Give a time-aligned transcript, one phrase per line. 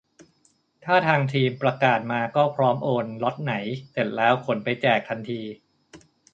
[0.83, 3.53] ถ้าทางทีมประกาศมาก็พร้อมโอน ล็อตไหน
[3.91, 5.41] เสร็จแล้วขนไปแจกทันที